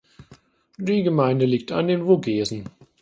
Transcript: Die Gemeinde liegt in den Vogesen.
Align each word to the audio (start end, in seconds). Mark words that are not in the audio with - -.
Die 0.79 1.03
Gemeinde 1.03 1.45
liegt 1.45 1.69
in 1.69 1.87
den 1.87 2.05
Vogesen. 2.07 2.65